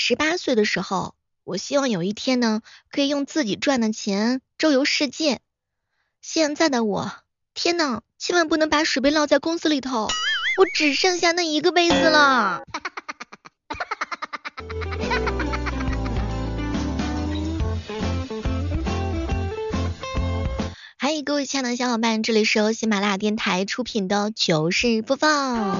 [0.00, 5.40] 十八岁的时候，我希望有一天呢，可以用自己赚的钱周游世界。
[6.22, 7.10] 现在的我，
[7.52, 10.06] 天呐，千万不能把水杯落在公司里头，
[10.56, 12.62] 我只剩下那一个杯子了。
[12.62, 13.00] 哈哈哈
[13.98, 15.34] 哈哈哈
[20.96, 25.76] 嗨，各位亲爱的小伙伴，这里是由喜马拉雅电台出品的糗事播报。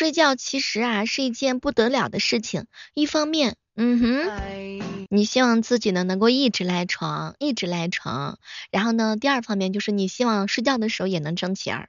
[0.00, 2.64] 睡觉其实啊是一件不得了的事情，
[2.94, 8.38] 一方面，嗯哼，你希望自己呢能够一直赖床，一直赖床，
[8.70, 11.86] 然后呢，第二方面就是你希望睡觉的时候也能挣钱。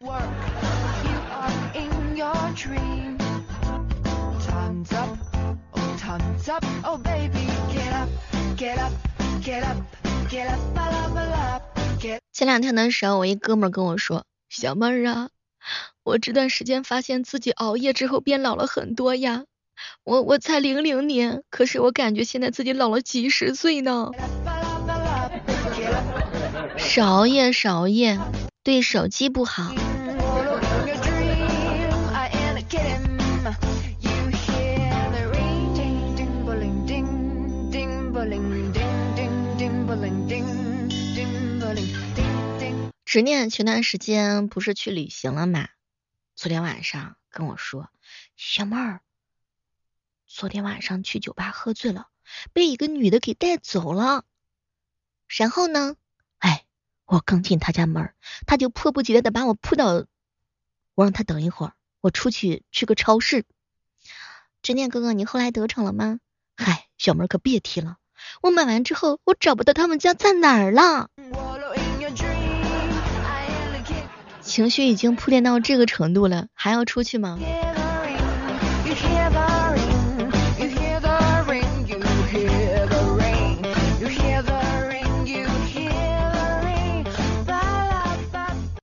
[12.34, 15.30] 前两天的时候，我一哥们跟我说，小妹儿啊。
[16.04, 19.44] 我这段时间发现自己熬夜之后变老了很多呀，
[20.04, 24.12] 我我才零零年，可是我感觉现在自己老了几十岁呢。
[26.78, 28.20] 少熬夜，少熬夜，
[28.64, 29.74] 对手机不好。
[43.12, 45.68] 执念前段时间不是去旅行了吗？
[46.34, 47.90] 昨天晚上跟我说，
[48.38, 49.02] 小妹儿，
[50.28, 52.08] 昨天晚上去酒吧喝醉了，
[52.54, 54.24] 被一个女的给带走了。
[55.28, 55.98] 然后呢，
[56.38, 56.64] 哎，
[57.04, 58.14] 我刚进他家门，
[58.48, 60.06] 他就迫不及待的把我扑倒。
[60.96, 63.44] 我让他等一会儿，我出去去个超市。
[64.62, 66.22] 执念哥哥，你后来得逞了吗？
[66.56, 67.98] 嗨，小妹儿可别提了，
[68.42, 71.10] 我买完之后，我找不到他们家在哪儿了。
[74.52, 77.40] 情绪已经铺垫到这个程度了，还要出去吗？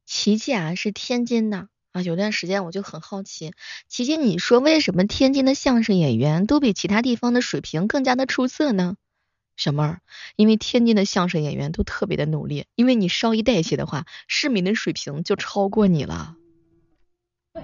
[0.06, 3.52] 琪琪啊，是天津的啊，有段时间我就很好奇，
[3.90, 8.94] 琪琪，你说为什么天津的相声演员都比其他地方的水平更加的出色呢？
[9.58, 10.00] 小妹儿，
[10.36, 16.36] 因为天津的相声演员都特别的努力，因为你稍一代谢的话，市民的水平就超过你了。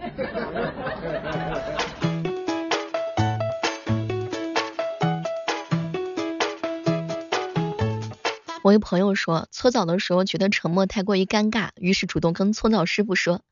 [8.65, 13.43] 我一朋友说，搓澡的时候觉得沉默太过于尴尬，于是主动跟搓澡师傅说：“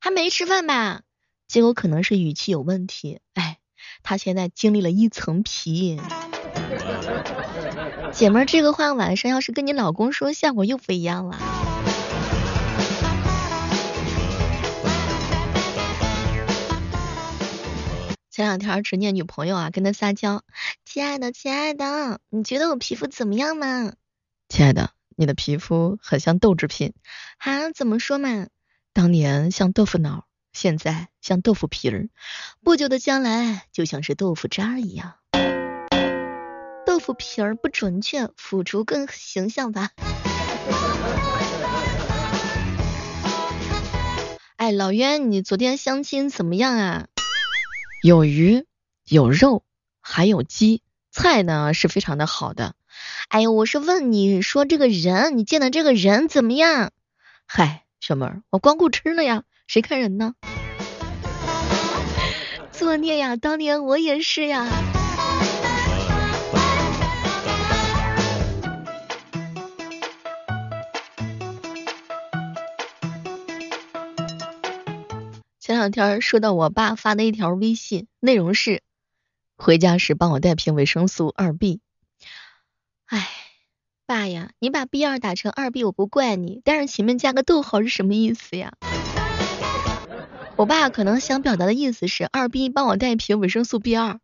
[0.00, 1.02] 还没吃饭吧？”
[1.46, 3.58] 结果可能是语气有问题，哎，
[4.02, 6.00] 他现在经历了一层皮。
[8.12, 11.38] 姐们儿，这个话晚上要是跟你老公说，效果又不一样了。
[18.30, 20.42] 前两天执念女朋友啊，跟他撒娇，
[20.86, 23.92] 亲爱的，亲爱的，你觉得我皮肤怎么样嘛？
[24.48, 26.94] 亲爱的，你的皮肤很像豆制品。
[27.38, 27.70] 啊？
[27.74, 28.46] 怎么说嘛？
[28.94, 32.08] 当年像豆腐脑，现在像豆腐皮儿，
[32.62, 35.14] 不久的将来就像是豆腐渣一样。
[36.92, 39.92] 豆腐皮儿不准确，腐竹更形象吧。
[44.56, 47.06] 哎，老冤，你昨天相亲怎么样啊？
[48.02, 48.66] 有鱼，
[49.08, 49.64] 有肉，
[50.02, 52.74] 还有鸡，菜呢是非常的好的。
[53.28, 56.90] 哎呦，我是问你说这个人，你见的这个人怎么样？
[57.46, 60.34] 嗨，小妹儿，我光顾吃了呀，谁看人呢？
[62.70, 64.68] 作孽呀，当年我也是呀。
[75.64, 78.82] 前两天收到我爸发的一条微信，内容是：
[79.54, 81.78] 回家时帮我带瓶维生素二 B。
[83.06, 83.28] 哎，
[84.04, 88.72] 爸呀，你把 B 二打成二 B 我不怪你，但是前面加个逗号是什么意思呀？
[90.56, 94.18] 我爸可能想表达的意思是二 B 帮我带一瓶维生素 B 二。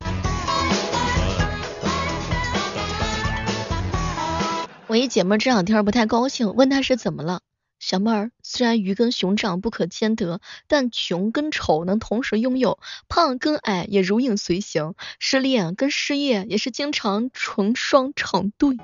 [4.89, 7.43] 我一姐妹这两天不太高兴，问她是怎么了。
[7.89, 18.77] 小妹儿，虽然鱼跟熊掌不可兼得，但穷跟丑能同时拥有，胖跟矮也如影随形，失恋跟失业也是经常成双成对。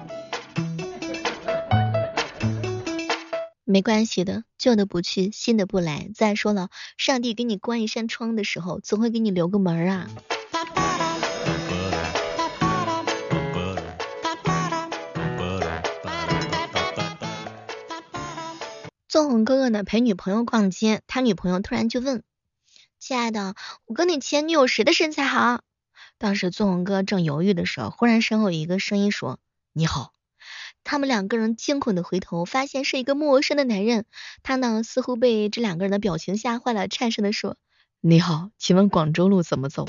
[3.64, 6.08] 没关系的，旧的不去，新的不来。
[6.14, 10.08] 再说了，上帝给你关一扇窗的时候，总会给你留个门啊。
[19.14, 22.25] 纵横哥哥呢陪女朋友逛街，他女朋友突然就问
[22.99, 23.55] 亲爱的，
[23.87, 25.61] 我跟你前女友谁的身材好？
[26.19, 29.38] 当时纵横哥正犹豫的时候，忽然身后有一个声音说
[29.72, 30.11] ：“你好。”
[30.82, 34.05] 他们两个人惊恐的回头，发现是一个陌生的男人。
[34.43, 37.56] 他呢，似乎被这两个人的表情吓坏了，颤声的说
[38.02, 39.87] ：“你好，请问广州路怎么走？”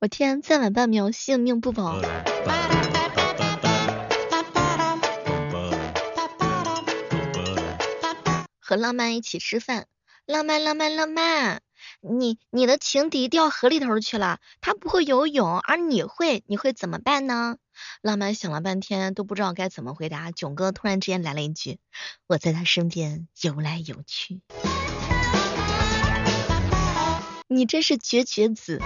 [0.00, 1.94] 我天，再晚半秒，性命不保。
[8.72, 9.86] 和浪漫一起吃饭，
[10.24, 11.60] 浪漫浪漫浪漫。
[12.00, 17.58] 你你的情敌掉河里头去了，他不会游泳，而你会，你会怎么办呢？
[18.00, 21.80] 浪漫想了半天都不知道该怎么回答，囧哥突然之间来了一句
[22.26, 24.40] ：“我在他身边游来游去。”
[27.48, 28.80] 你真是绝绝子。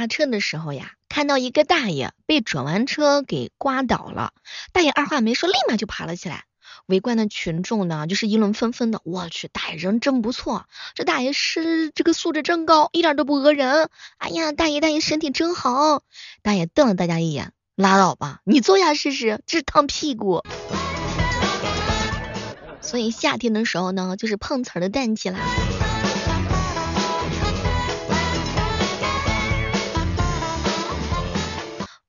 [0.00, 4.32] 下车的时候呀，看到一个大爷被转弯车给刮倒了，
[4.72, 6.44] 大爷二话没说，立马就爬了起来。
[6.86, 9.02] 围观的群众呢，就是议论纷纷的。
[9.04, 10.64] 我去，大爷人真不错，
[10.94, 13.90] 这大爷是这个素质真高，一点都不讹人。
[14.16, 16.02] 哎呀，大爷大爷身体真好。
[16.40, 20.42] 大爷瞪了大家一眼，拉倒吧，你坐下试试，这是烫屁股。
[22.80, 25.38] 所以夏天的时候呢，就是碰瓷儿的淡季啦。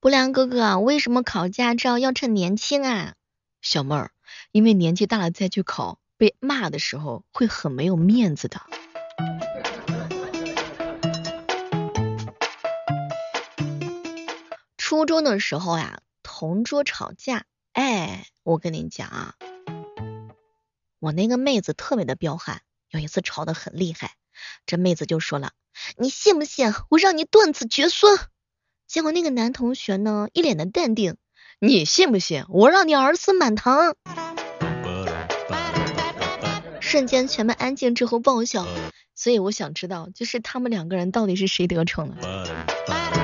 [0.01, 3.13] 不良哥哥，为什么考驾照要趁年轻啊？
[3.61, 4.11] 小妹儿，
[4.51, 8.63] 因为年纪大了再去考，被骂的时候会很没有面子的。
[14.75, 19.35] 初中的时候呀，同桌吵架，哎，我跟你讲啊，
[20.97, 24.15] 我那个妹子特别的彪悍，有一次吵得很厉害，
[24.65, 25.51] 这妹子就说了，
[25.95, 28.19] 你信不信我让你断子绝孙？
[28.91, 31.15] 结果那个男同学呢，一脸的淡定，
[31.61, 33.95] 你信不信我让你儿孙满堂？
[36.81, 38.67] 瞬间全班安静之后爆笑，
[39.15, 43.20] 所以我想知道，就是他们两个人到底是谁得逞了？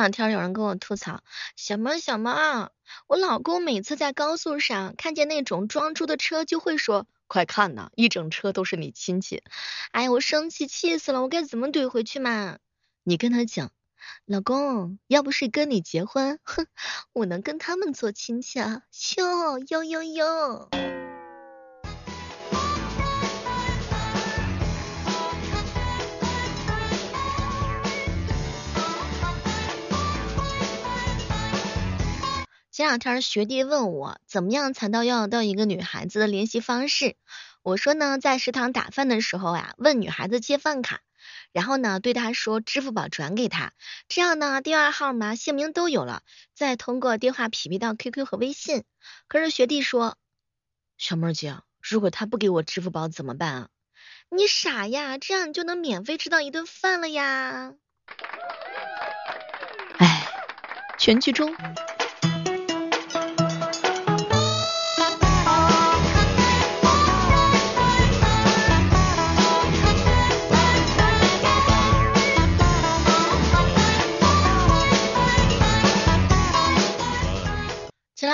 [0.00, 1.22] 两天有人跟我吐槽，
[1.56, 2.70] 小猫小猫，
[3.06, 9.42] 我老公每次在高速上看见那种装猪的车，就会说，快看呐，一整车都是你亲戚。
[9.90, 12.56] 哎呀，我生气气死了，我该怎么怼回去嘛？
[13.04, 13.70] 你跟他讲，
[14.24, 16.66] 老公，要不是跟你结婚，哼，
[17.12, 18.82] 我能跟他们做亲戚啊？
[19.18, 20.89] 哟哟哟哟。
[32.80, 37.14] 前两天学弟问我，怎么样才能要到一个女孩子的联系方式？
[37.60, 41.02] 我说呢，在食堂打饭的时候呀，问女孩子借饭卡，
[41.52, 43.74] 然后呢，对她说支付宝转给她，
[44.08, 46.22] 这样呢，电话号码、姓名都有了，
[46.54, 48.84] 再通过电话匹配到 QQ 和微信。
[49.28, 50.16] 可是学弟说，
[50.96, 53.68] 小妹姐，如果他不给我支付宝怎么办啊？
[54.30, 57.74] 你傻呀，这样你就能免费吃到一顿饭了呀！
[59.98, 60.28] 哎，
[60.98, 61.54] 全剧终。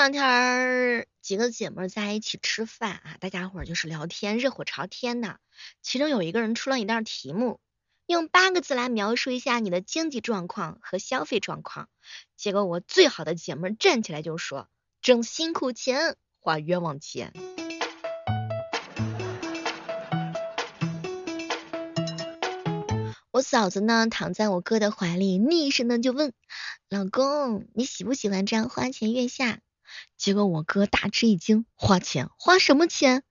[0.06, 5.40] 两天几个姐妹在一起吃饭啊，大家伙儿就是聊天，热火朝天的。
[5.82, 7.58] 其中有一个人出了一道题目，
[8.06, 11.88] 用八个字来描述一下你的经济状况和消费状况。
[12.36, 14.68] 结果我最好的姐妹站起来就说：
[15.02, 17.32] 挣辛苦钱，花冤枉钱。
[23.32, 26.32] 我嫂子呢，躺在我哥的怀里，昵声的就问：
[26.88, 29.58] 老公，你喜不喜欢这样花前月下？
[30.16, 33.22] 结果我哥大吃一惊，花钱花什么钱？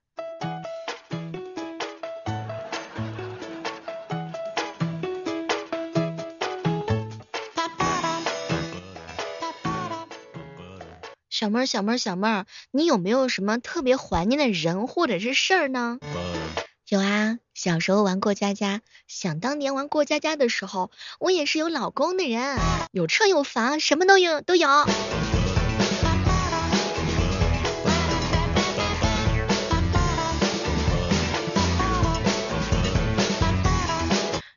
[11.29, 15.99] 小妹儿，小妹儿，小妹儿，你有没有什么特别怀念的人或者是事儿呢？
[16.87, 22.57] 有啊，小时候玩过家家，想当年玩过家家的时候，我也是有老公的人，
[22.91, 24.69] 有车有房，什么都有都有。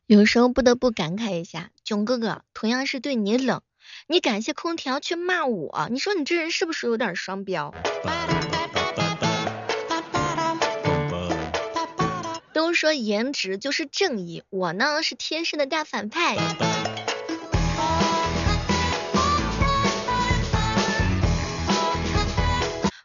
[0.09, 3.61] 有时候不得不感慨一下，囧哥哥同样是对你冷，
[4.07, 7.75] 你感谢空调却骂我，你说你这人是不是有点双标？
[12.55, 16.39] 都说颜值就是正义，我呢是天生的大反派。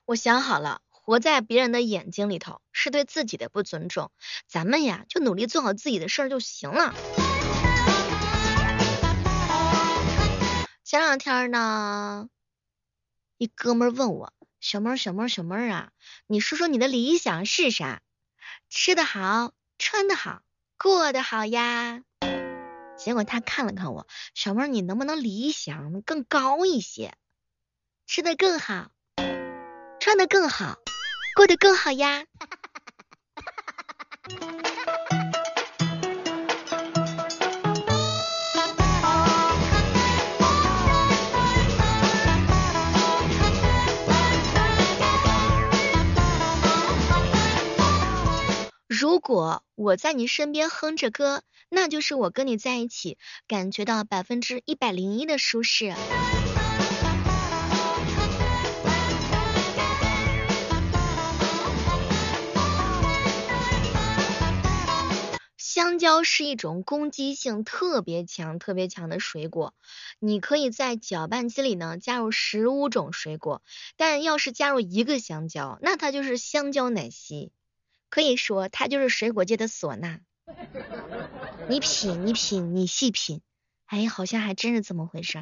[0.05, 4.09] 我想好了，活在别人的眼睛里头是对自己的不尊重，
[4.47, 6.95] 咱们呀就努力做好自己的事儿就行了。
[10.85, 12.29] 前两天呢，
[13.37, 14.31] 一哥们问我，
[14.61, 15.89] 小妹儿小妹儿小妹儿啊，
[16.25, 18.01] 你说说你的理想是啥？
[18.69, 20.41] 吃的好，穿的好，
[20.77, 22.01] 过得好呀。
[22.97, 27.13] 结果他看了看我，小妹儿你能不能理想更高一些？
[28.07, 28.89] 吃的更好。
[29.99, 30.79] 穿的更好，
[31.35, 32.25] 过得更好呀。
[48.87, 55.93] 如果我在你身边哼着歌，那就是我跟你在一起感觉到百分之一百零一的舒适。
[65.83, 69.73] 香蕉是一种攻击性特别强、特别强的水果。
[70.17, 73.61] 你可以在搅拌机里呢加入十五种水果，
[73.97, 77.51] 但要是加入一个香蕉，那它就是香蕉奶昔。
[78.09, 80.19] 可以说它就是水果界的唢呐。
[81.67, 83.41] 你品，你品，你细品，
[83.85, 85.41] 哎，好像还真是这么回事。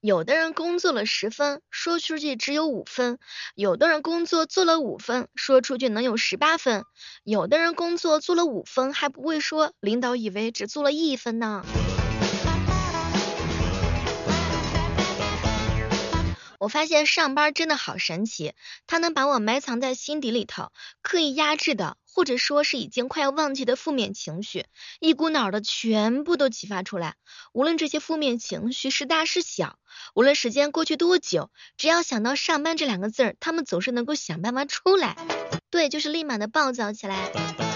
[0.00, 3.16] 有的人工作了十分，说出去只有五分；
[3.56, 6.82] 有的人工作做了五分，说出去能有十八分；
[7.24, 11.64] 有的人工作做了五分还不会说，领导以为只做了一分呢。
[16.60, 18.54] 我发现上班真的好神奇，
[18.86, 20.70] 它能把我埋藏在心底里头、
[21.02, 24.66] 刻意压制的，或者说是已经快要忘记的负面情绪，
[24.98, 27.14] 一股脑的全部都激发出来。
[27.52, 29.78] 无论这些负面情绪是大是小，
[30.16, 35.16] 无论时间过去多久，只要想到上班这两个字儿，他们总是能够想办法出来。
[35.70, 37.67] 对，就是立马的暴躁起来。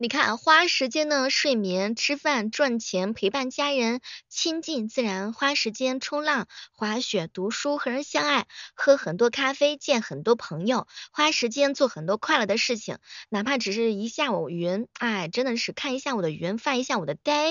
[0.00, 17.50] 你看，花时间呢，睡眠、吃饭、赚钱、陪伴家人、亲近自然，花时间冲浪、滑雪、读书、和人相爱、喝很多咖啡、见很多朋友，花时间做很多快乐的事情，哪怕只是一下午云，哎，真的是看一下午的云，发一下午的呆。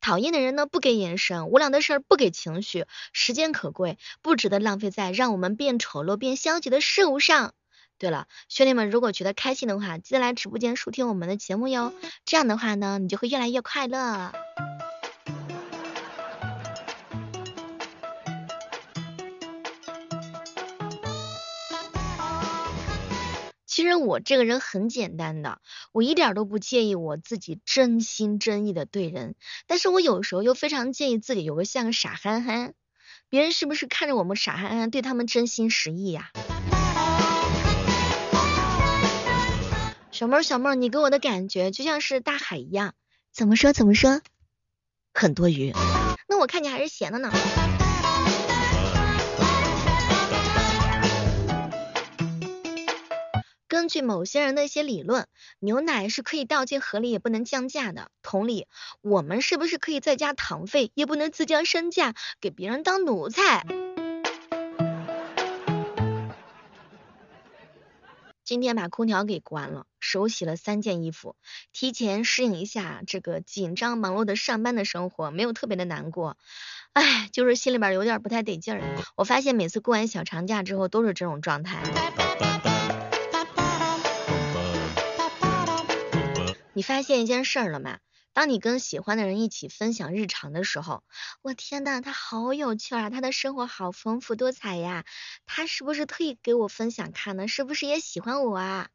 [0.00, 2.86] 讨厌的人呢，不给眼神；无聊的事儿不给情绪。
[3.12, 7.52] 时间可贵，不值得浪费在让我们变丑陋、变消极的事物上。
[8.00, 11.92] 对了，兄弟们，如果觉得开心的话，记得来直播间收听我们的节目哟。
[12.24, 14.32] 这样的话呢，你就会越来越快乐。
[23.66, 25.60] 其实我这个人很简单的，
[25.92, 29.34] 我一点都不介意我自己真心真意的对人，
[29.66, 32.72] 但是我有时候又非常介意自己有个像个傻憨憨，
[33.28, 36.30] 别人是不是看着我们傻憨憨，对他们真心实意呀？
[40.20, 42.92] 小妹儿，小妹儿，你给我的感觉就像是大海一样，
[43.32, 44.20] 怎么说怎么说？
[45.14, 45.72] 很多鱼。
[46.28, 47.32] 那我看你还是闲的呢。
[53.66, 55.26] 根据某些人的一些理论，
[55.58, 58.10] 牛奶是可以倒进河里也不能降价的。
[58.20, 58.66] 同理，
[59.00, 63.64] 我们是不是可以再加糖费，也不能自降身价，给别人当奴才？
[68.44, 71.36] 今天把空调给关了，手洗了三件衣服，
[71.72, 76.36] 提前适应一下这个紧张忙碌的上班的生活，没有特别的难过，
[76.94, 78.82] 哎，就是心里边有点不太得劲儿。
[79.16, 81.82] 我发现每次过完小长假之后都是这种状态。
[86.72, 87.98] 你发现一件事了吗？
[88.32, 91.02] 当你跟喜欢的人一起分享日常的时候，
[91.42, 95.04] 我天呐，他好有趣啊，他的生活好丰富多彩呀，
[95.46, 97.48] 他是不是特意给我分享看呢？
[97.48, 98.88] 是不是也喜欢我啊？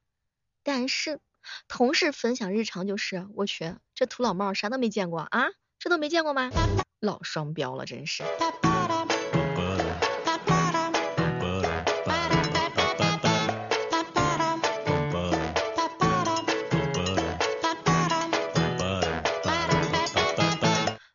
[0.68, 1.20] 但是
[1.68, 5.46] 同事分享日常就是，我去，这土老帽啥都没见过啊，
[5.78, 6.50] 这都没见过吗？
[7.00, 8.24] 老双标了，真是。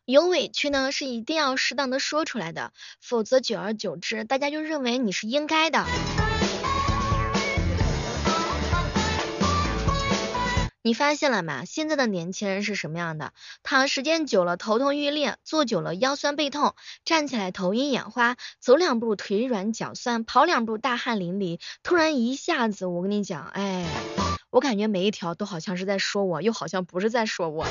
[0.05, 5.85] 有委屈呢是一定要适当的说出来的，否则久而久之，大家就认为你是应该的。
[10.83, 11.63] 你发现了吗？
[11.63, 13.33] 现在的年轻人是什么样的？
[13.61, 16.73] 躺时间久了头痛欲裂，坐久了腰酸背痛，
[17.05, 21.59] 站起来头晕眼花，走两步腿软脚酸，跑两步大汗淋漓。
[21.83, 23.85] 突然一下子，我跟你讲，哎，
[24.49, 27.67] 我感觉每一条都好像是在说我，又好像不是在说我。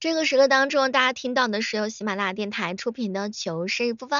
[0.00, 4.18] 这个时刻当中，大家听到的是由喜马拉雅电台出品的糗事播报。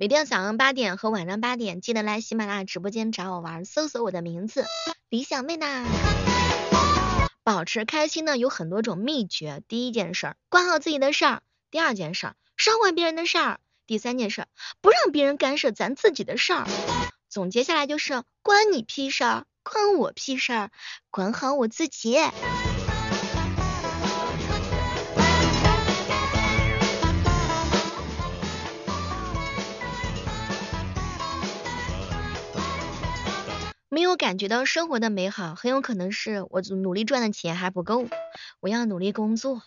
[0.00, 4.64] 每天早上八点和晚上八点，记得来喜马拉雅直播间找我玩，搜索我的名字
[5.10, 5.84] 李小妹呐。
[7.44, 11.40] 保持开心呢有很多种秘诀，第一件事儿，管好自己的事儿；
[11.70, 14.48] 第二件事儿，少管别人的事儿；第三件事儿，
[14.80, 16.66] 不让别人干涉咱自己的事儿。
[17.28, 20.70] 总结下来就是，关你屁事儿，关我屁事儿，
[21.10, 22.16] 管好我自己。
[33.90, 38.06] 没有感觉到生活的美好，很有可能是我努力赚的钱还不够，
[38.60, 39.62] 我要努力工作。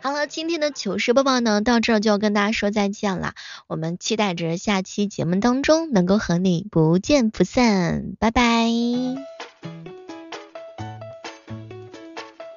[0.00, 3.34] 好了，今天的糗事播报呢，到这儿就要跟大家说再见了。
[3.68, 9.93] 我们期待着下期节目当中能够和你不见不散，拜拜。